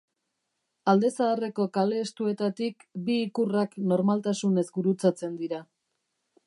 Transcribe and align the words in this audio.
Alde 0.93 1.11
zaharreko 1.17 1.67
kale 1.75 1.99
estuetatik 2.05 2.87
bi 3.09 3.19
ikurrak 3.27 3.77
normaltasunez 3.93 4.69
gurutzatzen 4.81 5.41
dira. 5.45 5.63